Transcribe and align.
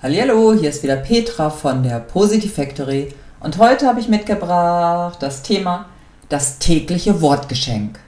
Hallo, 0.00 0.54
hier 0.54 0.70
ist 0.70 0.84
wieder 0.84 0.94
Petra 0.94 1.50
von 1.50 1.82
der 1.82 1.98
Positive 1.98 2.54
Factory 2.54 3.12
und 3.40 3.58
heute 3.58 3.84
habe 3.88 3.98
ich 3.98 4.06
mitgebracht 4.06 5.20
das 5.20 5.42
Thema 5.42 5.86
das 6.28 6.60
tägliche 6.60 7.20
Wortgeschenk. 7.20 7.98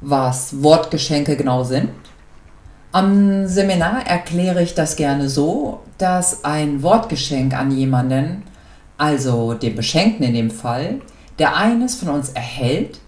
Was 0.00 0.62
Wortgeschenke 0.62 1.36
genau 1.36 1.64
sind? 1.64 1.90
Am 2.92 3.46
Seminar 3.46 4.06
erkläre 4.06 4.62
ich 4.62 4.72
das 4.72 4.96
gerne 4.96 5.28
so, 5.28 5.80
dass 5.98 6.44
ein 6.44 6.82
Wortgeschenk 6.82 7.52
an 7.52 7.70
jemanden, 7.70 8.44
also 8.96 9.52
den 9.52 9.76
Beschenkten 9.76 10.24
in 10.24 10.32
dem 10.32 10.50
Fall, 10.50 11.02
der 11.38 11.58
eines 11.58 11.96
von 11.96 12.08
uns 12.08 12.30
erhält, 12.30 13.00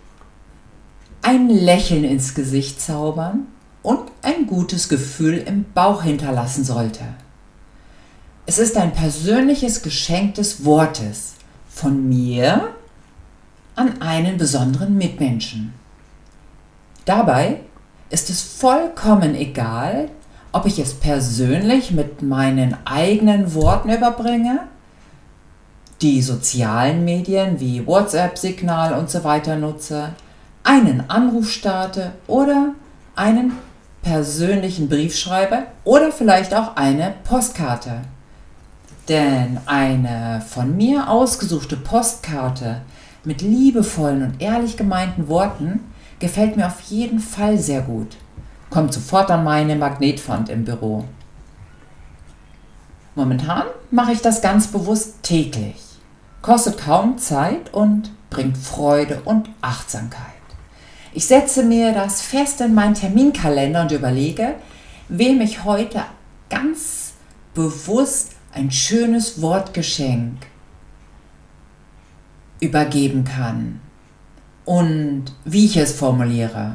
ein 1.23 1.49
Lächeln 1.49 2.05
ins 2.05 2.35
Gesicht 2.35 2.83
zaubern 2.83 3.47
und 3.83 4.03
ein 4.21 4.47
gutes 4.47 4.91
Gefühl 4.91 5.39
im 5.39 5.65
Bauch 5.73 6.03
hinterlassen 6.03 6.63
sollte. 6.63 7.05
Es 8.49 8.61
ist 8.61 8.77
ein 8.77 8.93
persönliches 8.93 9.83
Geschenk 9.83 10.37
des 10.37 10.65
Wortes 10.65 11.35
von 11.69 12.09
mir 12.09 12.69
an 13.75 14.01
einen 14.01 14.39
besonderen 14.39 14.97
Mitmenschen. 14.97 15.75
Dabei 17.05 17.59
ist 18.09 18.31
es 18.31 18.43
vollkommen 18.43 19.35
egal, 19.35 20.11
ob 20.53 20.65
ich 20.65 20.79
es 20.79 20.95
persönlich 20.95 21.91
mit 21.91 22.23
meinen 22.23 22.77
eigenen 22.85 23.53
Worten 23.53 23.91
überbringe, 23.91 24.61
die 26.01 26.23
sozialen 26.23 27.05
Medien 27.05 27.59
wie 27.59 27.85
WhatsApp, 27.85 28.39
Signal 28.39 28.95
und 28.95 29.11
so 29.11 29.25
weiter 29.25 29.57
nutze, 29.57 30.11
einen 30.63 31.11
Anruf 31.11 31.51
starte 31.51 32.13
oder 32.29 32.75
einen 33.17 33.55
persönlichen 34.03 34.89
Brief 34.89 35.17
schreibe 35.17 35.65
oder 35.83 36.13
vielleicht 36.13 36.55
auch 36.55 36.77
eine 36.77 37.13
Postkarte. 37.25 38.03
Denn 39.09 39.61
eine 39.67 40.43
von 40.47 40.77
mir 40.77 41.09
ausgesuchte 41.09 41.77
Postkarte 41.77 42.83
mit 43.25 43.41
liebevollen 43.43 44.23
und 44.23 44.43
ehrlich 44.43 44.77
gemeinten 44.77 45.29
Worten 45.29 45.81
gefällt 46.19 46.57
mir 46.57 46.67
auf 46.67 46.81
jeden 46.81 47.21
Fall 47.21 47.59
sehr 47.59 47.83
gut. 47.83 48.17
Kommt 48.71 48.93
sofort 48.93 49.31
an 49.31 49.45
meine 49.45 49.77
Magnetwand 49.77 50.49
im 50.49 50.65
Büro. 50.65 51.05
Momentan 53.15 53.65
mache 53.91 54.13
ich 54.13 54.21
das 54.21 54.43
ganz 54.43 54.67
bewusst 54.67 55.23
täglich. 55.23 55.83
Kostet 56.43 56.79
kaum 56.79 57.19
Zeit 57.19 57.73
und 57.73 58.11
bringt 58.31 58.59
Freude 58.59 59.23
und 59.25 59.49
Achtsamkeit. 59.61 60.21
Ich 61.13 61.27
setze 61.27 61.63
mir 61.63 61.93
das 61.93 62.21
fest 62.21 62.61
in 62.61 62.75
meinen 62.75 62.95
Terminkalender 62.95 63.83
und 63.83 63.93
überlege, 63.93 64.55
wem 65.09 65.41
ich 65.41 65.65
heute 65.65 66.03
ganz 66.51 67.15
bewusst 67.55 68.36
ein 68.57 68.71
schönes 68.71 69.43
Wortgeschenk 69.43 70.47
übergeben 72.59 73.25
kann 73.25 73.81
und 74.65 75.25
wie 75.45 75.67
ich 75.67 75.77
es 75.77 75.93
formuliere. 75.93 76.73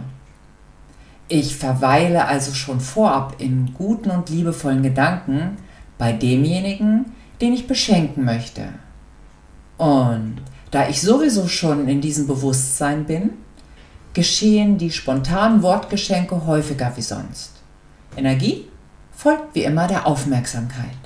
Ich 1.28 1.56
verweile 1.56 2.26
also 2.28 2.54
schon 2.54 2.80
vorab 2.80 3.36
in 3.40 3.74
guten 3.74 4.12
und 4.12 4.30
liebevollen 4.30 4.84
Gedanken 4.84 5.58
bei 5.98 6.12
demjenigen, 6.14 7.14
den 7.42 7.54
ich 7.54 7.66
beschenken 7.66 8.26
möchte. 8.26 8.70
Und 9.80 10.36
da 10.70 10.88
ich 10.88 11.02
sowieso 11.02 11.48
schon 11.48 11.88
in 11.88 12.00
diesem 12.00 12.28
Bewusstsein 12.28 13.06
bin, 13.06 13.32
geschehen 14.14 14.78
die 14.78 14.92
spontanen 14.92 15.64
Wortgeschenke 15.64 16.46
häufiger 16.46 16.92
wie 16.96 17.02
sonst. 17.02 17.54
Energie 18.16 18.68
folgt 19.12 19.56
wie 19.56 19.64
immer 19.64 19.88
der 19.88 20.06
Aufmerksamkeit. 20.06 21.01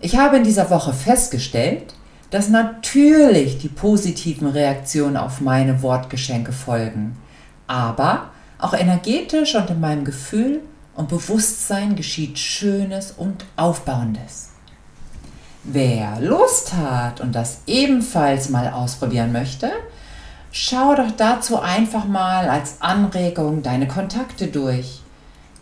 Ich 0.00 0.16
habe 0.16 0.36
in 0.36 0.44
dieser 0.44 0.70
Woche 0.70 0.92
festgestellt, 0.92 1.94
dass 2.30 2.48
natürlich 2.48 3.58
die 3.58 3.68
positiven 3.68 4.48
Reaktionen 4.48 5.16
auf 5.16 5.40
meine 5.40 5.82
Wortgeschenke 5.82 6.52
folgen, 6.52 7.16
aber 7.66 8.30
auch 8.58 8.74
energetisch 8.74 9.54
und 9.54 9.70
in 9.70 9.80
meinem 9.80 10.04
Gefühl 10.04 10.60
und 10.94 11.08
Bewusstsein 11.08 11.96
geschieht 11.96 12.38
Schönes 12.38 13.12
und 13.16 13.44
Aufbauendes. 13.56 14.50
Wer 15.64 16.20
Lust 16.20 16.74
hat 16.74 17.20
und 17.20 17.34
das 17.34 17.62
ebenfalls 17.66 18.50
mal 18.50 18.68
ausprobieren 18.72 19.32
möchte, 19.32 19.70
schau 20.52 20.94
doch 20.94 21.10
dazu 21.16 21.60
einfach 21.60 22.04
mal 22.04 22.48
als 22.48 22.80
Anregung 22.80 23.62
deine 23.62 23.88
Kontakte 23.88 24.46
durch. 24.46 25.02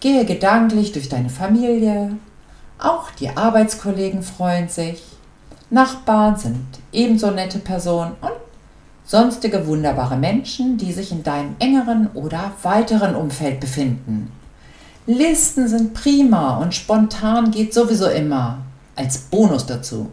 Gehe 0.01 0.25
gedanklich 0.25 0.93
durch 0.93 1.09
deine 1.09 1.31
Familie, 1.31 2.13
auch 2.79 3.11
die 3.13 3.31
Arbeitskollegen 3.31 4.23
freuen 4.23 4.69
sich. 4.69 5.03
Nachbarn 5.71 6.37
sind 6.37 6.67
ebenso 6.93 7.31
nette 7.31 7.59
Personen 7.59 8.13
und 8.21 8.33
sonstige 9.05 9.67
wunderbare 9.67 10.17
Menschen, 10.17 10.77
die 10.77 10.93
sich 10.93 11.13
in 11.13 11.23
deinem 11.23 11.57
engeren 11.59 12.09
oder 12.15 12.53
weiteren 12.63 13.15
Umfeld 13.15 13.61
befinden. 13.61 14.33
Listen 15.07 15.69
sind 15.69 15.95
prima 15.95 16.57
und 16.59 16.75
spontan 16.75 17.51
geht 17.53 17.73
sowieso 17.73 18.09
immer. 18.09 18.59
Als 18.97 19.19
Bonus 19.19 19.67
dazu. 19.67 20.11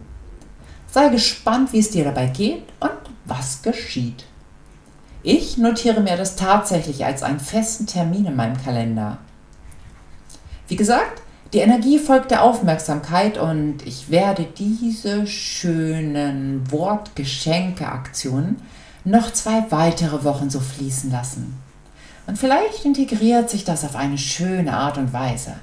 Sei 0.91 1.09
gespannt, 1.09 1.73
wie 1.73 1.79
es 1.79 1.89
dir 1.89 2.03
dabei 2.03 2.27
geht 2.27 2.65
und 2.79 2.91
was 3.25 3.61
geschieht. 3.63 4.25
Ich 5.23 5.57
notiere 5.57 6.01
mir 6.01 6.17
das 6.17 6.35
tatsächlich 6.35 7.05
als 7.05 7.23
einen 7.23 7.39
festen 7.39 7.87
Termin 7.87 8.25
in 8.25 8.35
meinem 8.35 8.61
Kalender. 8.61 9.17
Wie 10.67 10.75
gesagt, 10.75 11.22
die 11.53 11.59
Energie 11.59 11.99
folgt 11.99 12.31
der 12.31 12.41
Aufmerksamkeit 12.41 13.37
und 13.37 13.85
ich 13.85 14.09
werde 14.09 14.43
diese 14.57 15.27
schönen 15.27 16.63
Wortgeschenke-Aktionen 16.71 18.59
noch 19.05 19.31
zwei 19.31 19.63
weitere 19.69 20.23
Wochen 20.23 20.49
so 20.49 20.59
fließen 20.59 21.11
lassen. 21.11 21.61
Und 22.25 22.39
vielleicht 22.39 22.85
integriert 22.85 23.51
sich 23.51 23.65
das 23.65 23.85
auf 23.85 23.95
eine 23.95 24.17
schöne 24.17 24.75
Art 24.75 24.97
und 24.97 25.13
Weise. 25.13 25.53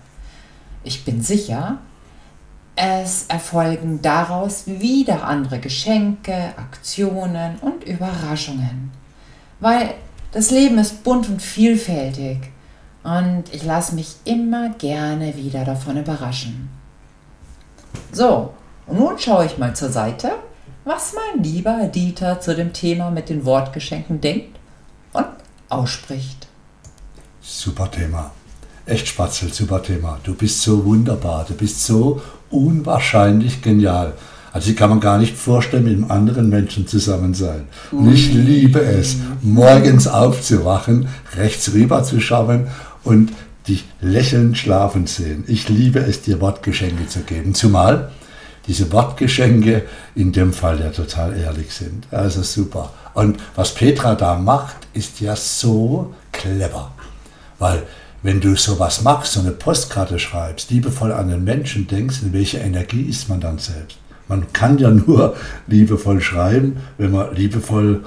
Ich 0.84 1.04
bin 1.04 1.22
sicher, 1.22 1.78
es 2.76 3.24
erfolgen 3.26 4.00
daraus 4.00 4.68
wieder 4.68 5.24
andere 5.24 5.58
Geschenke, 5.58 6.52
Aktionen 6.56 7.56
und 7.62 7.82
Überraschungen. 7.82 8.92
Weil 9.58 9.94
das 10.30 10.52
Leben 10.52 10.78
ist 10.78 11.02
bunt 11.02 11.28
und 11.28 11.42
vielfältig 11.42 12.38
und 13.02 13.44
ich 13.52 13.64
lasse 13.64 13.94
mich 13.94 14.16
immer 14.24 14.70
gerne 14.70 15.36
wieder 15.36 15.64
davon 15.64 15.96
überraschen. 15.96 16.68
So, 18.12 18.54
und 18.86 18.98
nun 18.98 19.18
schaue 19.18 19.46
ich 19.46 19.58
mal 19.58 19.74
zur 19.74 19.90
Seite, 19.90 20.32
was 20.84 21.14
mein 21.14 21.42
lieber 21.42 21.86
Dieter 21.86 22.40
zu 22.40 22.54
dem 22.54 22.72
Thema 22.72 23.10
mit 23.10 23.28
den 23.28 23.44
Wortgeschenken 23.44 24.20
denkt 24.20 24.58
und 25.12 25.26
ausspricht. 25.68 26.48
Super 27.40 27.90
Thema. 27.90 28.32
Echt 28.86 29.08
Spatzel, 29.08 29.52
super 29.52 29.82
Thema. 29.82 30.18
Du 30.24 30.34
bist 30.34 30.62
so 30.62 30.84
wunderbar, 30.84 31.44
du 31.46 31.54
bist 31.54 31.84
so 31.84 32.20
unwahrscheinlich 32.50 33.62
genial. 33.62 34.14
Also 34.52 34.70
die 34.70 34.74
kann 34.74 34.90
man 34.90 35.00
gar 35.00 35.18
nicht 35.18 35.36
vorstellen, 35.36 35.84
mit 35.84 35.94
einem 35.94 36.10
anderen 36.10 36.48
Menschen 36.48 36.86
zusammen 36.86 37.34
sein. 37.34 37.68
Und 37.92 38.12
ich 38.12 38.32
liebe 38.32 38.80
es, 38.80 39.16
morgens 39.42 40.08
aufzuwachen, 40.08 41.08
rechts 41.36 41.72
rüber 41.72 42.02
zu 42.02 42.20
schauen 42.20 42.66
und 43.04 43.32
dich 43.68 43.84
lächelnd 44.00 44.58
schlafen 44.58 45.06
sehen. 45.06 45.44
Ich 45.46 45.68
liebe 45.68 46.00
es, 46.00 46.22
dir 46.22 46.40
Wortgeschenke 46.40 47.06
zu 47.06 47.20
geben. 47.20 47.54
Zumal 47.54 48.10
diese 48.66 48.92
Wortgeschenke 48.92 49.82
in 50.14 50.32
dem 50.32 50.52
Fall 50.52 50.80
ja 50.80 50.90
total 50.90 51.36
ehrlich 51.36 51.72
sind. 51.72 52.06
Also 52.10 52.42
super. 52.42 52.92
Und 53.14 53.38
was 53.56 53.74
Petra 53.74 54.14
da 54.14 54.36
macht, 54.36 54.76
ist 54.92 55.20
ja 55.20 55.34
so 55.36 56.14
clever. 56.32 56.92
Weil 57.58 57.82
wenn 58.22 58.40
du 58.40 58.54
sowas 58.56 59.02
machst, 59.02 59.32
so 59.32 59.40
eine 59.40 59.52
Postkarte 59.52 60.18
schreibst, 60.18 60.70
liebevoll 60.70 61.12
an 61.12 61.28
den 61.28 61.42
Menschen 61.42 61.86
denkst, 61.86 62.22
in 62.22 62.32
welche 62.32 62.58
Energie 62.58 63.02
ist 63.02 63.28
man 63.28 63.40
dann 63.40 63.58
selbst? 63.58 63.98
Man 64.28 64.52
kann 64.52 64.78
ja 64.78 64.90
nur 64.90 65.36
liebevoll 65.66 66.20
schreiben, 66.20 66.76
wenn 66.98 67.12
man 67.12 67.34
liebevoll 67.34 68.04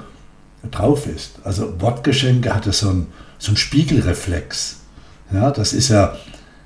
drauf 0.70 1.06
ist. 1.06 1.32
Also 1.44 1.80
Wortgeschenke 1.80 2.54
hatte 2.54 2.72
so 2.72 2.88
einen, 2.88 3.06
so 3.38 3.48
einen 3.48 3.56
Spiegelreflex. 3.56 4.83
Ja, 5.34 5.50
das 5.50 5.72
ist 5.72 5.88
ja, 5.88 6.14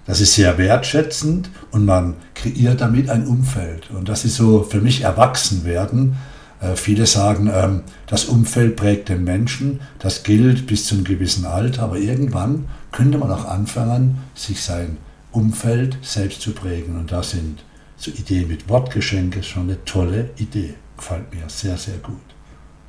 das 0.07 0.21
ist 0.21 0.35
sehr 0.35 0.59
wertschätzend 0.59 1.51
und 1.71 1.87
man 1.87 2.15
kreiert 2.35 2.83
damit 2.83 3.09
ein 3.09 3.27
Umfeld. 3.27 3.91
Und 3.91 4.09
das 4.09 4.25
ist 4.25 4.37
so 4.37 4.63
für 4.63 4.81
mich 4.81 5.03
Erwachsenwerden. 5.03 6.17
Äh, 6.61 6.77
viele 6.77 7.07
sagen, 7.07 7.51
ähm, 7.53 7.83
das 8.07 8.27
Umfeld 8.27 8.77
prägt 8.77 9.09
den 9.09 9.25
Menschen. 9.25 9.81
Das 9.99 10.23
gilt 10.23 10.67
bis 10.67 10.87
zu 10.87 10.97
einem 10.97 11.05
gewissen 11.05 11.47
Alter. 11.47 11.85
Aber 11.85 11.97
irgendwann 11.99 12.67
könnte 12.93 13.17
man 13.17 13.31
auch 13.31 13.47
anfangen, 13.47 14.19
sich 14.35 14.63
sein 14.63 14.99
Umfeld 15.33 15.97
selbst 16.03 16.43
zu 16.43 16.53
prägen. 16.53 16.99
Und 16.99 17.11
da 17.11 17.23
sind 17.23 17.65
so 17.97 18.11
Ideen 18.11 18.49
mit 18.49 18.69
Wortgeschenke 18.69 19.43
schon 19.43 19.65
eine 19.65 19.85
tolle 19.85 20.31
Idee. 20.37 20.75
Gefällt 20.97 21.33
mir 21.35 21.49
sehr, 21.49 21.77
sehr 21.77 21.99
gut. 21.99 22.28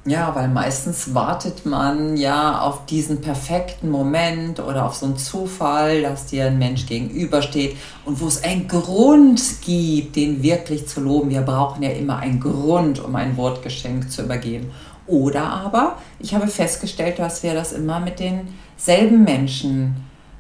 Ja, 0.05 0.33
weil 0.33 0.47
meistens 0.47 1.13
wartet 1.13 1.65
man 1.65 2.15
ja 2.15 2.61
auf 2.61 2.85
diesen 2.85 3.19
perfekten 3.21 3.91
Moment 3.91 4.59
oder 4.59 4.85
auf 4.85 4.95
so 4.95 5.05
einen 5.05 5.17
Zufall, 5.17 6.01
dass 6.01 6.27
dir 6.27 6.45
ein 6.45 6.57
Mensch 6.57 6.85
gegenübersteht 6.85 7.75
und 8.05 8.21
wo 8.21 8.27
es 8.27 8.43
einen 8.43 8.67
Grund 8.67 9.41
gibt, 9.61 10.15
den 10.15 10.41
wirklich 10.41 10.87
zu 10.87 11.01
loben. 11.01 11.29
Wir 11.29 11.41
brauchen 11.41 11.83
ja 11.83 11.89
immer 11.89 12.17
einen 12.17 12.39
Grund, 12.39 13.03
um 13.03 13.15
ein 13.15 13.35
Wortgeschenk 13.35 14.09
zu 14.09 14.23
übergeben. 14.23 14.71
Oder 15.05 15.43
aber, 15.43 15.97
ich 16.19 16.33
habe 16.33 16.47
festgestellt, 16.47 17.19
dass 17.19 17.43
wir 17.43 17.53
das 17.53 17.73
immer 17.73 17.99
mit 17.99 18.19
denselben 18.19 19.23
Menschen 19.23 19.95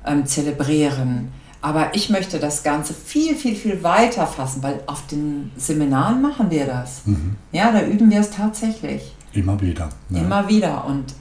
ähm, 0.05 0.25
zelebrieren. 0.25 1.33
Aber 1.61 1.93
ich 1.93 2.09
möchte 2.09 2.39
das 2.39 2.63
Ganze 2.63 2.93
viel, 2.93 3.35
viel, 3.35 3.55
viel 3.55 3.83
weiter 3.83 4.25
fassen, 4.25 4.63
weil 4.63 4.81
auf 4.85 5.05
den 5.07 5.51
Seminaren 5.57 6.21
machen 6.21 6.49
wir 6.49 6.65
das. 6.65 7.01
Mhm. 7.05 7.35
Ja, 7.51 7.71
da 7.71 7.81
üben 7.81 8.09
wir 8.09 8.21
es 8.21 8.29
tatsächlich. 8.29 9.13
Immer 9.33 9.59
wieder. 9.61 9.89
Ja. 10.09 10.19
Immer 10.19 10.47
wieder. 10.47 10.85
Und 10.85 11.13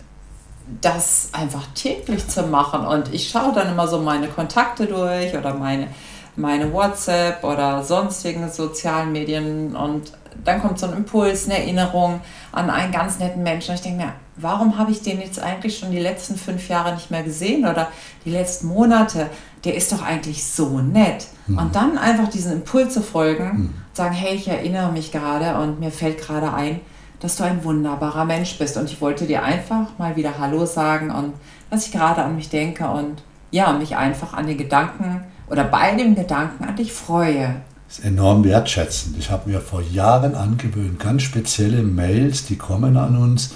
das 0.80 1.30
einfach 1.32 1.66
täglich 1.74 2.28
zu 2.28 2.42
machen. 2.44 2.86
Und 2.86 3.12
ich 3.12 3.28
schaue 3.28 3.54
dann 3.54 3.70
immer 3.70 3.88
so 3.88 4.00
meine 4.00 4.28
Kontakte 4.28 4.86
durch 4.86 5.36
oder 5.36 5.54
meine, 5.54 5.88
meine 6.36 6.72
WhatsApp 6.72 7.42
oder 7.42 7.82
sonstigen 7.82 8.50
sozialen 8.50 9.12
Medien 9.12 9.74
und 9.74 10.12
dann 10.44 10.60
kommt 10.62 10.78
so 10.78 10.86
ein 10.86 10.92
Impuls, 10.92 11.46
eine 11.46 11.58
Erinnerung 11.58 12.20
an 12.52 12.70
einen 12.70 12.92
ganz 12.92 13.18
netten 13.18 13.42
Menschen. 13.42 13.70
Und 13.70 13.76
ich 13.76 13.82
denke 13.82 14.04
mir, 14.04 14.12
warum 14.36 14.78
habe 14.78 14.92
ich 14.92 15.02
den 15.02 15.20
jetzt 15.20 15.40
eigentlich 15.40 15.78
schon 15.78 15.90
die 15.90 15.98
letzten 15.98 16.36
fünf 16.36 16.68
Jahre 16.68 16.94
nicht 16.94 17.10
mehr 17.10 17.22
gesehen 17.22 17.66
oder 17.66 17.88
die 18.24 18.30
letzten 18.30 18.68
Monate? 18.68 19.30
Der 19.64 19.74
ist 19.74 19.90
doch 19.90 20.02
eigentlich 20.02 20.44
so 20.44 20.78
nett. 20.78 21.26
Mhm. 21.46 21.58
Und 21.58 21.74
dann 21.74 21.98
einfach 21.98 22.28
diesen 22.28 22.52
Impuls 22.52 22.94
zu 22.94 23.02
folgen, 23.02 23.44
mhm. 23.44 23.74
sagen, 23.92 24.14
hey, 24.14 24.36
ich 24.36 24.46
erinnere 24.46 24.92
mich 24.92 25.10
gerade 25.10 25.60
und 25.60 25.80
mir 25.80 25.90
fällt 25.90 26.20
gerade 26.20 26.52
ein, 26.52 26.80
dass 27.20 27.36
du 27.36 27.44
ein 27.44 27.64
wunderbarer 27.64 28.24
Mensch 28.24 28.58
bist. 28.58 28.76
Und 28.76 28.90
ich 28.90 29.00
wollte 29.00 29.26
dir 29.26 29.42
einfach 29.42 29.86
mal 29.98 30.16
wieder 30.16 30.38
Hallo 30.38 30.66
sagen 30.66 31.10
und 31.10 31.34
dass 31.70 31.86
ich 31.86 31.92
gerade 31.92 32.22
an 32.22 32.36
mich 32.36 32.48
denke 32.48 32.88
und 32.88 33.22
ja, 33.50 33.72
mich 33.72 33.96
einfach 33.96 34.34
an 34.34 34.46
den 34.46 34.58
Gedanken 34.58 35.22
oder 35.48 35.64
bei 35.64 35.94
dem 35.94 36.14
Gedanken 36.14 36.64
an 36.64 36.76
dich 36.76 36.92
freue. 36.92 37.56
Das 37.88 38.00
ist 38.00 38.04
enorm 38.04 38.44
wertschätzend. 38.44 39.16
Ich 39.18 39.30
habe 39.30 39.48
mir 39.48 39.60
vor 39.60 39.80
Jahren 39.80 40.34
angewöhnt, 40.34 41.00
ganz 41.00 41.22
spezielle 41.22 41.82
Mails, 41.82 42.44
die 42.44 42.56
kommen 42.56 42.96
an 42.98 43.16
uns, 43.16 43.54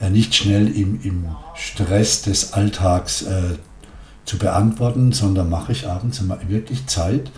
äh, 0.00 0.10
nicht 0.10 0.34
schnell 0.34 0.66
im, 0.68 1.00
im 1.02 1.28
Stress 1.54 2.22
des 2.22 2.52
Alltags 2.54 3.22
äh, 3.22 3.56
zu 4.24 4.36
beantworten, 4.38 5.12
sondern 5.12 5.48
mache 5.48 5.72
ich 5.72 5.88
abends 5.88 6.22
wirklich 6.48 6.86
Zeit 6.86 7.30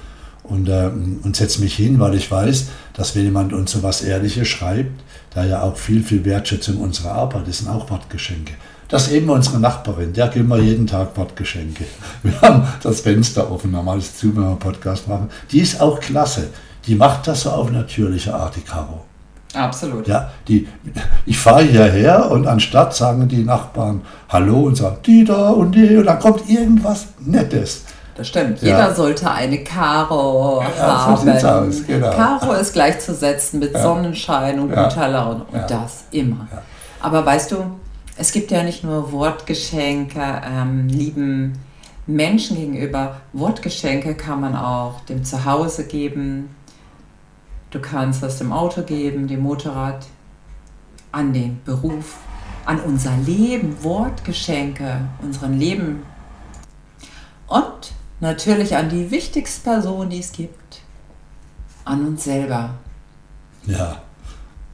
und, 0.51 0.69
äh, 0.69 0.91
und 1.23 1.37
setze 1.37 1.61
mich 1.63 1.75
hin, 1.75 1.99
weil 2.01 2.15
ich 2.15 2.31
weiß, 2.31 2.67
dass 2.93 3.15
wenn 3.15 3.25
jemand 3.25 3.53
uns 3.53 3.71
so 3.71 3.83
was 3.83 4.03
Ehrliches 4.03 4.49
schreibt, 4.49 5.01
da 5.33 5.45
ja 5.45 5.63
auch 5.63 5.77
viel, 5.77 6.03
viel 6.03 6.25
Wertschätzung 6.25 6.79
unserer 6.79 7.13
Arbeit 7.13 7.49
ist, 7.49 7.59
sind 7.59 7.69
auch 7.69 7.89
Wortgeschenke. 7.89 8.55
Das 8.89 9.07
ist 9.07 9.13
eben 9.13 9.31
unsere 9.31 9.61
Nachbarin, 9.61 10.13
der 10.13 10.27
geben 10.29 10.49
wir 10.49 10.59
jeden 10.59 10.89
Tag 10.89 11.17
Wortgeschenke. 11.17 11.85
Wir 12.25 12.41
haben 12.43 12.67
das 12.83 13.03
Fenster 13.03 13.51
offen, 13.51 13.71
normales 13.71 14.17
zu, 14.17 14.35
wenn 14.35 14.43
wir 14.43 14.49
einen 14.49 14.59
Podcast 14.59 15.07
machen. 15.07 15.31
Die 15.53 15.61
ist 15.61 15.81
auch 15.81 16.01
klasse. 16.01 16.49
Die 16.87 16.97
macht 16.97 17.29
das 17.29 17.43
so 17.43 17.51
auf 17.51 17.71
natürliche 17.71 18.35
Art, 18.35 18.57
die 18.57 18.63
Caro. 18.63 19.05
Absolut. 19.55 20.09
Ja, 20.09 20.33
die, 20.49 20.67
ich 21.27 21.39
fahre 21.39 21.63
hierher 21.63 22.31
und 22.31 22.49
anstatt 22.49 22.95
sagen 22.95 23.29
die 23.29 23.45
Nachbarn 23.45 24.01
Hallo 24.29 24.63
und 24.63 24.77
sagen 24.77 24.99
die 25.07 25.25
da 25.25 25.51
und 25.51 25.73
die 25.73 25.97
und 25.97 26.07
dann 26.07 26.19
kommt 26.19 26.49
irgendwas 26.49 27.09
Nettes. 27.21 27.85
Das 28.17 28.29
stimmt. 28.29 28.61
Ja. 28.63 28.69
Jeder 28.69 28.95
sollte 28.95 29.31
eine 29.31 29.65
Karo 29.65 30.63
ja, 30.63 31.07
haben. 31.07 31.39
So 31.39 31.49
aus, 31.49 31.87
genau. 31.87 32.11
Karo 32.11 32.53
ist 32.53 32.73
gleichzusetzen 32.73 33.61
mit 33.61 33.73
ja. 33.73 33.83
Sonnenschein 33.83 34.61
und 34.61 34.69
guter 34.69 35.09
Laune. 35.09 35.45
Und 35.51 35.71
das 35.71 36.05
immer. 36.11 36.47
Aber 37.01 37.25
weißt 37.25 37.53
du, 37.53 37.65
es 38.17 38.33
gibt 38.33 38.51
ja 38.51 38.63
nicht 38.63 38.85
nur 38.85 39.13
Wortgeschenke 39.13 40.21
ähm, 40.21 40.89
lieben 40.89 41.59
Menschen 42.07 42.57
gegenüber. 42.57 43.17
Wortgeschenke 43.33 44.15
kann 44.15 44.41
man 44.41 44.57
auch 44.57 45.01
dem 45.07 45.25
Zuhause 45.25 45.87
geben. 45.87 46.55
Du 47.71 47.81
kannst 47.81 48.23
es 48.23 48.39
dem 48.39 48.53
Auto 48.53 48.83
geben, 48.83 49.29
dem 49.29 49.41
Motorrad, 49.41 50.07
an 51.13 51.33
den 51.33 51.63
Beruf, 51.65 52.17
an 52.67 52.81
unser 52.81 53.17
Leben, 53.25 53.83
Wortgeschenke, 53.83 55.01
unseren 55.23 55.59
Leben. 55.59 56.03
Und 57.47 57.93
natürlich 58.21 58.77
an 58.77 58.89
die 58.89 59.11
wichtigste 59.11 59.63
Person, 59.63 60.11
die 60.11 60.21
es 60.21 60.33
gibt, 60.33 60.81
an 61.85 62.07
uns 62.07 62.25
selber. 62.25 62.75
Ja, 63.67 64.03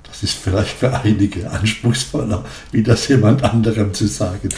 das 0.02 0.22
ist 0.22 0.34
vielleicht 0.34 0.76
für 0.76 0.94
einige 0.98 1.50
anspruchsvoller, 1.50 2.44
wie 2.72 2.82
das 2.82 3.08
jemand 3.08 3.42
anderem 3.42 3.92
zu 3.92 4.06
sagen. 4.06 4.48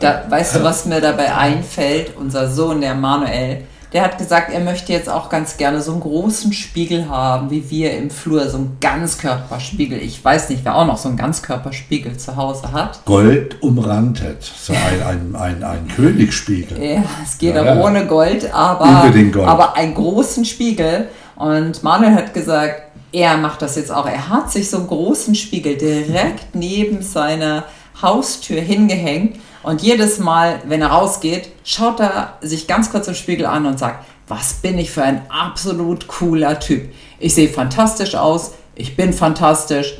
Da, 0.00 0.24
weißt 0.28 0.56
du, 0.56 0.62
was 0.62 0.86
mir 0.86 1.00
dabei 1.00 1.34
einfällt? 1.34 2.16
Unser 2.16 2.50
Sohn, 2.50 2.80
der 2.80 2.94
Manuel, 2.94 3.64
der 3.92 4.02
hat 4.02 4.18
gesagt, 4.18 4.52
er 4.52 4.60
möchte 4.60 4.92
jetzt 4.92 5.08
auch 5.08 5.28
ganz 5.28 5.56
gerne 5.56 5.80
so 5.80 5.92
einen 5.92 6.00
großen 6.00 6.52
Spiegel 6.52 7.08
haben, 7.08 7.50
wie 7.50 7.70
wir 7.70 7.96
im 7.96 8.10
Flur, 8.10 8.48
so 8.48 8.58
einen 8.58 8.78
Ganzkörperspiegel. 8.80 9.98
Ich 9.98 10.24
weiß 10.24 10.50
nicht, 10.50 10.64
wer 10.64 10.76
auch 10.76 10.86
noch 10.86 10.98
so 10.98 11.08
einen 11.08 11.16
Ganzkörperspiegel 11.16 12.16
zu 12.16 12.36
Hause 12.36 12.72
hat. 12.72 13.04
Gold 13.04 13.62
umrandet, 13.62 14.42
so 14.42 14.72
ein, 14.72 15.02
ein, 15.02 15.36
ein, 15.36 15.62
ein 15.62 15.88
Königsspiegel. 15.88 16.82
Ja, 16.82 17.04
es 17.22 17.38
geht 17.38 17.54
ja, 17.54 17.62
auch 17.62 17.66
ja. 17.66 17.80
ohne 17.80 18.06
Gold, 18.06 18.52
aber, 18.52 19.10
Gold. 19.12 19.36
aber 19.48 19.76
einen 19.76 19.94
großen 19.94 20.44
Spiegel. 20.44 21.08
Und 21.36 21.82
Manuel 21.82 22.14
hat 22.14 22.34
gesagt, 22.34 22.82
er 23.12 23.36
macht 23.36 23.62
das 23.62 23.76
jetzt 23.76 23.92
auch. 23.92 24.06
Er 24.06 24.28
hat 24.28 24.50
sich 24.50 24.68
so 24.68 24.78
einen 24.78 24.88
großen 24.88 25.34
Spiegel 25.34 25.76
direkt 25.76 26.54
neben 26.54 27.02
seiner 27.02 27.64
Haustür 28.02 28.60
hingehängt 28.60 29.36
und 29.66 29.82
jedes 29.82 30.20
Mal, 30.20 30.60
wenn 30.66 30.80
er 30.80 30.90
rausgeht, 30.90 31.50
schaut 31.64 31.98
er 31.98 32.34
sich 32.40 32.68
ganz 32.68 32.92
kurz 32.92 33.08
im 33.08 33.16
Spiegel 33.16 33.46
an 33.46 33.66
und 33.66 33.80
sagt, 33.80 34.06
was 34.28 34.54
bin 34.54 34.78
ich 34.78 34.92
für 34.92 35.02
ein 35.02 35.28
absolut 35.28 36.06
cooler 36.06 36.60
Typ. 36.60 36.88
Ich 37.18 37.34
sehe 37.34 37.48
fantastisch 37.48 38.14
aus, 38.14 38.52
ich 38.76 38.94
bin 38.94 39.12
fantastisch, 39.12 39.98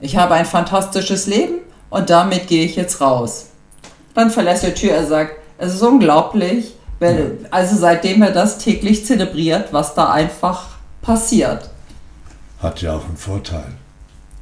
ich 0.00 0.18
habe 0.18 0.34
ein 0.34 0.44
fantastisches 0.44 1.26
Leben 1.26 1.60
und 1.88 2.10
damit 2.10 2.46
gehe 2.46 2.66
ich 2.66 2.76
jetzt 2.76 3.00
raus. 3.00 3.46
Dann 4.12 4.30
verlässt 4.30 4.64
er 4.64 4.70
die 4.72 4.82
Tür, 4.82 4.92
er 4.92 5.06
sagt, 5.06 5.36
es 5.56 5.72
ist 5.72 5.82
unglaublich, 5.82 6.74
also 7.50 7.74
seitdem 7.74 8.20
er 8.20 8.32
das 8.32 8.58
täglich 8.58 9.06
zelebriert, 9.06 9.72
was 9.72 9.94
da 9.94 10.10
einfach 10.10 10.66
passiert. 11.00 11.70
Hat 12.60 12.82
ja 12.82 12.94
auch 12.94 13.06
einen 13.06 13.16
Vorteil 13.16 13.76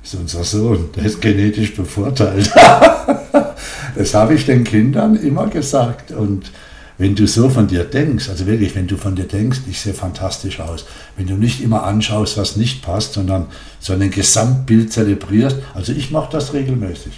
ist 0.04 0.14
unser 0.14 0.44
Sohn, 0.44 0.90
der 0.94 1.06
ist 1.06 1.20
genetisch 1.20 1.74
bevorteilt. 1.74 2.50
das 3.96 4.14
habe 4.14 4.34
ich 4.34 4.44
den 4.44 4.62
Kindern 4.62 5.16
immer 5.16 5.46
gesagt. 5.46 6.12
Und 6.12 6.50
wenn 6.98 7.14
du 7.14 7.26
so 7.26 7.48
von 7.48 7.66
dir 7.66 7.84
denkst, 7.84 8.28
also 8.28 8.46
wirklich, 8.46 8.76
wenn 8.76 8.86
du 8.86 8.98
von 8.98 9.16
dir 9.16 9.24
denkst, 9.24 9.60
ich 9.68 9.80
sehe 9.80 9.94
fantastisch 9.94 10.60
aus, 10.60 10.84
wenn 11.16 11.26
du 11.26 11.34
nicht 11.34 11.62
immer 11.62 11.84
anschaust, 11.84 12.36
was 12.36 12.56
nicht 12.56 12.82
passt, 12.82 13.14
sondern 13.14 13.46
so 13.80 13.94
ein 13.94 14.10
Gesamtbild 14.10 14.92
zelebrierst, 14.92 15.56
also 15.72 15.92
ich 15.92 16.10
mache 16.10 16.30
das 16.30 16.52
regelmäßig. 16.52 17.12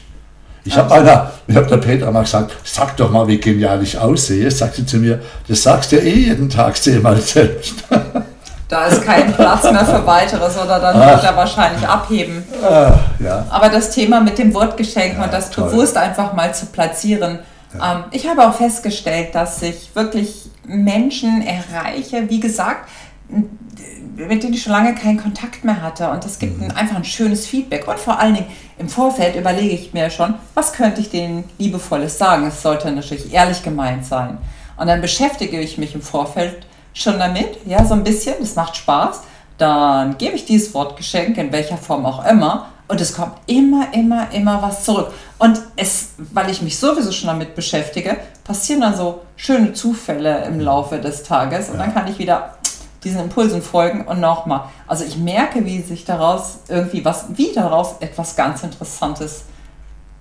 Ich 0.65 0.77
habe 0.77 0.95
einer, 0.95 1.33
ich 1.47 1.55
habe 1.55 1.67
der 1.67 1.77
Peter 1.77 2.11
mal 2.11 2.23
gesagt, 2.23 2.53
sag 2.65 2.97
doch 2.97 3.11
mal, 3.11 3.29
wie 3.29 3.39
genial 3.39 3.83
ich 3.83 3.99
aussehe. 3.99 4.51
Sagt 4.51 4.75
sie 4.75 4.85
zu 4.85 4.97
mir, 4.97 5.21
das 5.47 5.63
sagst 5.63 5.93
du 5.93 5.97
ja 5.97 6.03
eh 6.03 6.15
jeden 6.15 6.51
Tag, 6.51 6.77
seh 6.77 6.99
mal 6.99 7.21
selbst. 7.21 7.75
Da 8.69 8.87
ist 8.87 9.05
kein 9.05 9.33
Platz 9.33 9.71
mehr 9.71 9.85
für 9.85 10.05
weiteres 10.05 10.57
oder 10.57 10.81
dann 10.81 11.01
Ach. 11.01 11.15
wird 11.15 11.25
er 11.25 11.37
wahrscheinlich 11.37 11.87
abheben. 11.87 12.45
Ach, 12.65 12.99
ja. 13.21 13.47
Aber 13.49 13.69
das 13.69 13.91
Thema 13.91 14.21
mit 14.21 14.39
dem 14.39 14.53
Wortgeschenk 14.53 15.19
ja, 15.19 15.25
und 15.25 15.33
das 15.33 15.51
toll. 15.51 15.71
bewusst 15.71 15.97
einfach 15.97 16.33
mal 16.33 16.53
zu 16.53 16.67
platzieren. 16.67 17.39
Ja. 17.79 17.95
Ähm, 17.95 18.05
ich 18.11 18.29
habe 18.29 18.47
auch 18.47 18.55
festgestellt, 18.55 19.35
dass 19.35 19.63
ich 19.63 19.95
wirklich 19.95 20.51
Menschen 20.67 21.47
erreiche, 21.47 22.29
wie 22.29 22.41
gesagt, 22.41 22.89
mit 24.17 24.43
denen 24.43 24.55
ich 24.55 24.63
schon 24.63 24.73
lange 24.73 24.95
keinen 24.95 25.21
Kontakt 25.21 25.65
mehr 25.65 25.81
hatte. 25.83 26.11
Und 26.11 26.25
es 26.25 26.39
gibt 26.39 26.59
mhm. 26.59 26.65
ein, 26.65 26.77
einfach 26.77 26.97
ein 26.97 27.05
schönes 27.05 27.47
Feedback. 27.47 27.87
Und 27.87 28.01
vor 28.01 28.19
allen 28.19 28.35
Dingen 28.35 28.47
im 28.79 28.89
Vorfeld 28.89 29.37
überlege 29.37 29.75
ich 29.75 29.93
mir 29.93 30.11
schon, 30.11 30.35
was 30.55 30.73
könnte 30.73 31.01
ich 31.01 31.11
denen 31.11 31.45
liebevolles 31.59 32.19
sagen. 32.19 32.47
Es 32.47 32.63
sollte 32.63 32.91
natürlich 32.91 33.33
ehrlich 33.33 33.63
gemeint 33.63 34.05
sein. 34.07 34.39
Und 34.77 34.89
dann 34.89 35.01
beschäftige 35.01 35.61
ich 35.61 35.79
mich 35.79 35.95
im 35.95 36.03
Vorfeld 36.03 36.67
schon 36.97 37.19
damit, 37.19 37.59
ja, 37.67 37.85
so 37.85 37.95
ein 37.95 38.03
bisschen, 38.03 38.35
das 38.41 38.55
macht 38.55 38.77
Spaß. 38.77 39.21
Dann 39.59 40.19
gebe 40.19 40.35
ich 40.35 40.45
dieses 40.45 40.73
Wortgeschenk 40.75 41.37
in 41.37 41.53
welcher 41.53 41.77
Form 41.77 42.05
auch 42.05 42.25
immer 42.27 42.67
und 42.89 43.01
es 43.01 43.15
kommt 43.15 43.35
immer, 43.47 43.93
immer, 43.93 44.33
immer 44.33 44.63
was 44.63 44.85
zurück. 44.85 45.13
Und 45.39 45.61
es, 45.77 46.11
weil 46.19 46.51
ich 46.51 46.63
mich 46.63 46.79
sowieso 46.79 47.13
schon 47.13 47.29
damit 47.29 47.55
beschäftige, 47.55 48.17
passieren 48.45 48.81
dann 48.81 48.97
so 48.97 49.23
schöne 49.37 49.73
Zufälle 49.73 50.45
im 50.45 50.61
Laufe 50.61 50.99
des 50.99 51.23
Tages 51.23 51.69
und 51.69 51.79
ja. 51.79 51.85
dann 51.85 51.95
kann 51.95 52.09
ich 52.09 52.19
wieder 52.19 52.57
diesen 53.05 53.21
Impulsen 53.21 53.63
folgen 53.63 54.07
und 54.07 54.21
nochmal. 54.21 54.65
Also 54.87 55.05
ich 55.05 55.17
merke, 55.17 55.65
wie 55.65 55.81
sich 55.81 56.05
daraus 56.05 56.61
irgendwie 56.69 57.05
was, 57.05 57.27
wie 57.35 57.53
daraus 57.55 57.97
etwas 58.01 58.37
ganz 58.37 58.63
Interessantes 58.63 59.45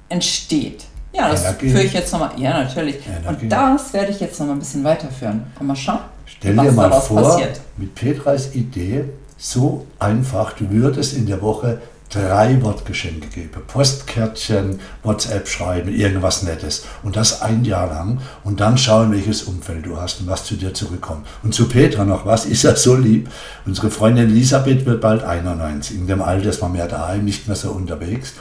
entsteht. 0.09 0.85
Ja, 1.13 1.29
das 1.29 1.43
Energie. 1.43 1.69
führe 1.69 1.83
ich 1.83 1.93
jetzt 1.93 2.11
nochmal. 2.11 2.31
Ja, 2.37 2.63
natürlich. 2.63 2.97
Energie. 3.07 3.45
Und 3.45 3.49
das 3.49 3.93
werde 3.93 4.11
ich 4.11 4.19
jetzt 4.19 4.39
nochmal 4.39 4.57
ein 4.57 4.59
bisschen 4.59 4.83
weiterführen. 4.83 5.47
Komm 5.57 5.67
mal 5.67 5.75
schauen. 5.75 5.99
Stell 6.25 6.55
dir 6.55 6.71
mal 6.71 6.91
vor, 7.01 7.21
passiert. 7.21 7.61
mit 7.77 7.95
Petras 7.95 8.55
Idee, 8.55 9.05
so 9.37 9.85
einfach, 9.99 10.53
du 10.53 10.69
würdest 10.71 11.15
in 11.15 11.25
der 11.27 11.41
Woche 11.41 11.79
drei 12.09 12.61
Wortgeschenke 12.61 13.27
gebe. 13.27 13.59
Postkärtchen, 13.59 14.79
WhatsApp 15.03 15.47
schreiben, 15.47 15.89
irgendwas 15.89 16.43
Nettes. 16.43 16.85
Und 17.03 17.15
das 17.15 17.41
ein 17.41 17.65
Jahr 17.65 17.87
lang. 17.87 18.19
Und 18.43 18.59
dann 18.59 18.77
schauen, 18.77 19.11
welches 19.11 19.43
Umfeld 19.43 19.85
du 19.85 19.97
hast 19.99 20.21
und 20.21 20.27
was 20.27 20.45
zu 20.45 20.55
dir 20.55 20.73
zurückkommt. 20.73 21.25
Und 21.43 21.53
zu 21.53 21.67
Petra 21.67 22.05
noch 22.05 22.25
was, 22.25 22.45
ist 22.45 22.63
ja 22.63 22.75
so 22.75 22.95
lieb. 22.95 23.29
Unsere 23.65 23.89
Freundin 23.91 24.29
Elisabeth 24.29 24.85
wird 24.85 25.01
bald 25.01 25.23
91. 25.23 25.97
In 25.97 26.07
dem 26.07 26.21
Alter 26.21 26.49
ist 26.49 26.61
man 26.61 26.71
mehr 26.71 26.87
daheim, 26.87 27.25
nicht 27.25 27.47
mehr 27.47 27.57
so 27.57 27.71
unterwegs. 27.71 28.33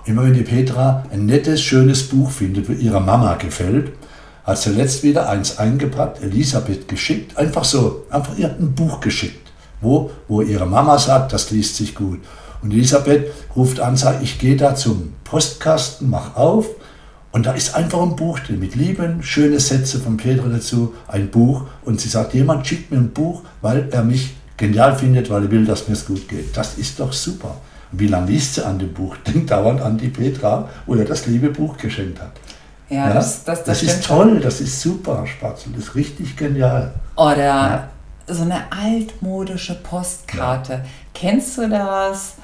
Und 0.00 0.12
immer 0.12 0.24
wenn 0.24 0.34
die 0.34 0.42
Petra 0.42 1.04
ein 1.12 1.26
nettes, 1.26 1.60
schönes 1.60 2.08
Buch 2.08 2.30
findet, 2.30 2.68
wo 2.68 2.72
ihrer 2.72 3.00
Mama 3.00 3.34
gefällt, 3.34 3.92
hat 4.44 4.58
sie 4.58 4.70
letzt 4.70 5.02
wieder 5.02 5.28
eins 5.28 5.58
eingepackt, 5.58 6.22
Elisabeth 6.22 6.88
geschickt, 6.88 7.36
einfach 7.36 7.64
so, 7.64 8.06
einfach 8.10 8.36
ihr 8.38 8.48
ein 8.48 8.74
Buch 8.74 9.00
geschickt, 9.00 9.50
wo, 9.80 10.10
wo 10.28 10.40
ihre 10.42 10.66
Mama 10.66 10.98
sagt, 10.98 11.32
das 11.32 11.50
liest 11.50 11.76
sich 11.76 11.94
gut. 11.94 12.20
Und 12.62 12.72
Elisabeth 12.72 13.30
ruft 13.56 13.80
an, 13.80 13.96
sagt, 13.96 14.22
ich 14.22 14.38
gehe 14.38 14.56
da 14.56 14.74
zum 14.74 15.14
Postkasten, 15.24 16.10
mach 16.10 16.36
auf 16.36 16.66
und 17.32 17.46
da 17.46 17.52
ist 17.52 17.74
einfach 17.74 18.02
ein 18.02 18.16
Buch 18.16 18.40
drin 18.40 18.58
mit 18.58 18.74
lieben, 18.74 19.22
schöne 19.22 19.60
Sätze 19.60 19.98
von 20.00 20.16
Petra 20.16 20.48
dazu, 20.48 20.94
ein 21.06 21.30
Buch 21.30 21.64
und 21.84 22.00
sie 22.00 22.08
sagt, 22.08 22.34
jemand 22.34 22.66
schickt 22.66 22.90
mir 22.90 22.98
ein 22.98 23.10
Buch, 23.10 23.42
weil 23.62 23.88
er 23.90 24.02
mich 24.02 24.34
genial 24.56 24.96
findet, 24.96 25.30
weil 25.30 25.44
er 25.44 25.50
will, 25.50 25.64
dass 25.64 25.88
mir 25.88 25.94
es 25.94 26.06
gut 26.06 26.28
geht. 26.28 26.56
Das 26.56 26.76
ist 26.76 26.98
doch 26.98 27.12
super. 27.12 27.56
Und 27.92 28.00
wie 28.00 28.08
lange 28.08 28.30
liest 28.30 28.54
sie 28.54 28.66
an 28.66 28.78
dem 28.78 28.92
Buch? 28.92 29.16
Denkt 29.26 29.50
dauernd 29.50 29.80
an 29.80 29.96
die 29.96 30.08
Petra, 30.08 30.68
wo 30.86 30.94
er 30.94 31.04
das 31.04 31.26
liebe 31.26 31.50
Buch 31.50 31.76
geschenkt 31.76 32.20
hat. 32.20 32.32
Ja, 32.90 33.08
ja 33.08 33.14
das, 33.14 33.44
das, 33.44 33.64
das, 33.64 33.80
das 33.80 33.82
ist 33.82 34.04
toll, 34.04 34.30
schon. 34.30 34.42
das 34.42 34.60
ist 34.60 34.80
super, 34.80 35.26
Spatzel, 35.26 35.72
das 35.72 35.84
ist 35.84 35.94
richtig 35.94 36.36
genial. 36.36 36.92
Oder 37.16 37.36
ja. 37.44 37.88
so 38.26 38.42
eine 38.42 38.70
altmodische 38.70 39.76
Postkarte. 39.76 40.72
Ja. 40.72 40.80
Kennst 41.14 41.56
du 41.56 41.68
das? 41.68 42.34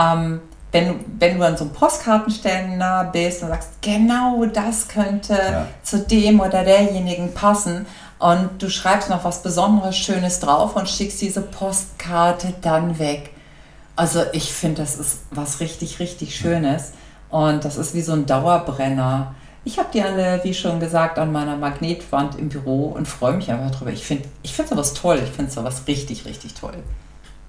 ähm, 0.00 0.40
wenn, 0.72 1.04
wenn 1.18 1.38
du 1.38 1.44
an 1.44 1.56
so 1.56 1.64
einem 1.64 1.72
Postkartenständer 1.72 3.10
bist 3.12 3.42
und 3.42 3.48
sagst, 3.48 3.82
genau 3.82 4.44
das 4.46 4.86
könnte 4.86 5.66
zu 5.82 5.98
dem 5.98 6.38
oder 6.40 6.62
derjenigen 6.62 7.34
passen 7.34 7.86
und 8.20 8.62
du 8.62 8.70
schreibst 8.70 9.10
noch 9.10 9.24
was 9.24 9.42
Besonderes, 9.42 9.96
Schönes 9.96 10.38
drauf 10.38 10.76
und 10.76 10.88
schickst 10.88 11.20
diese 11.20 11.42
Postkarte 11.42 12.54
dann 12.62 12.98
weg. 12.98 13.30
Also 13.96 14.22
ich 14.32 14.52
finde, 14.52 14.82
das 14.82 14.96
ist 14.96 15.22
was 15.32 15.58
richtig, 15.58 15.98
richtig 15.98 16.36
Schönes 16.36 16.92
und 17.30 17.64
das 17.64 17.76
ist 17.76 17.94
wie 17.94 18.02
so 18.02 18.12
ein 18.12 18.26
Dauerbrenner. 18.26 19.34
Ich 19.70 19.78
habe 19.78 19.88
die 19.94 20.02
alle, 20.02 20.42
wie 20.42 20.52
schon 20.52 20.80
gesagt, 20.80 21.16
an 21.16 21.30
meiner 21.30 21.56
Magnetwand 21.56 22.36
im 22.36 22.48
Büro 22.48 22.86
und 22.86 23.06
freue 23.06 23.34
mich 23.34 23.52
einfach 23.52 23.70
drüber. 23.70 23.92
Ich 23.92 24.04
finde 24.04 24.28
ich 24.42 24.52
find 24.52 24.68
sowas 24.68 24.94
toll. 24.94 25.20
Ich 25.22 25.30
finde 25.30 25.48
sowas 25.48 25.82
richtig, 25.86 26.24
richtig 26.24 26.54
toll. 26.54 26.74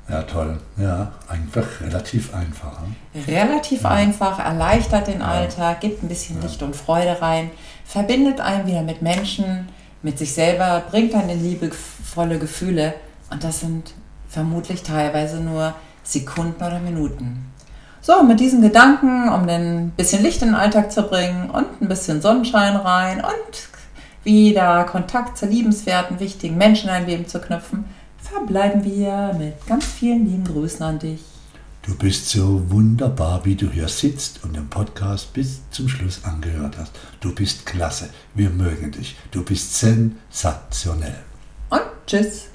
Ja, 0.07 0.21
toll. 0.21 0.59
Ja, 0.77 1.13
einfach 1.27 1.65
relativ 1.81 2.31
einfach. 2.35 2.79
Ne? 2.81 3.25
Relativ 3.27 3.81
ja. 3.81 3.89
einfach, 3.89 4.37
erleichtert 4.37 5.07
den 5.07 5.21
ja. 5.21 5.29
Alltag, 5.29 5.81
gibt 5.81 6.03
ein 6.03 6.09
bisschen 6.09 6.37
ja. 6.37 6.43
Licht 6.43 6.61
und 6.61 6.75
Freude 6.75 7.19
rein, 7.23 7.49
verbindet 7.85 8.39
einen 8.39 8.67
wieder 8.67 8.83
mit 8.83 9.01
Menschen, 9.01 9.69
mit 10.03 10.19
sich 10.19 10.31
selber, 10.33 10.83
bringt 10.91 11.15
einen 11.15 11.31
in 11.31 11.43
liebevolle 11.43 12.37
Gefühle. 12.37 12.93
Und 13.31 13.43
das 13.43 13.61
sind 13.61 13.95
vermutlich 14.29 14.83
teilweise 14.83 15.37
nur 15.37 15.73
Sekunden 16.03 16.63
oder 16.63 16.79
Minuten. 16.79 17.51
So, 18.03 18.23
mit 18.23 18.39
diesen 18.39 18.63
Gedanken, 18.63 19.29
um 19.29 19.47
ein 19.47 19.91
bisschen 19.95 20.23
Licht 20.23 20.41
in 20.41 20.49
den 20.49 20.55
Alltag 20.55 20.91
zu 20.91 21.03
bringen 21.03 21.51
und 21.51 21.81
ein 21.81 21.87
bisschen 21.87 22.19
Sonnenschein 22.19 22.75
rein 22.75 23.17
und 23.17 23.69
wieder 24.23 24.83
Kontakt 24.85 25.37
zu 25.37 25.45
liebenswerten, 25.45 26.19
wichtigen 26.19 26.57
Menschen 26.57 26.89
in 26.89 26.95
ein 26.95 27.05
Leben 27.05 27.27
zu 27.27 27.39
knüpfen, 27.39 27.85
verbleiben 28.17 28.83
wir 28.83 29.35
mit 29.37 29.67
ganz 29.67 29.85
vielen 29.85 30.25
lieben 30.25 30.45
Grüßen 30.45 30.83
an 30.83 30.97
dich. 30.97 31.21
Du 31.83 31.95
bist 31.95 32.29
so 32.29 32.69
wunderbar, 32.71 33.43
wie 33.45 33.55
du 33.55 33.69
hier 33.69 33.87
sitzt 33.87 34.43
und 34.43 34.55
den 34.55 34.67
Podcast 34.67 35.33
bis 35.33 35.61
zum 35.71 35.87
Schluss 35.87 36.23
angehört 36.23 36.77
hast. 36.79 36.91
Du 37.19 37.33
bist 37.33 37.65
klasse. 37.65 38.09
Wir 38.35 38.51
mögen 38.51 38.91
dich. 38.91 39.15
Du 39.31 39.43
bist 39.43 39.79
sensationell. 39.79 41.17
Und 41.69 41.81
tschüss. 42.05 42.50